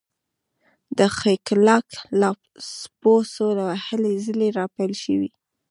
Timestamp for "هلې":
3.85-4.13